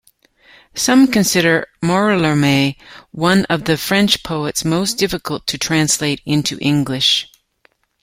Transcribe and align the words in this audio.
Some 0.73 1.05
consider 1.05 1.67
Mallarmé 1.83 2.75
one 3.11 3.45
of 3.51 3.65
the 3.65 3.77
French 3.77 4.23
poets 4.23 4.65
most 4.65 4.95
difficult 4.97 5.45
to 5.45 5.59
translate 5.59 6.21
into 6.25 6.57
English. 6.57 7.27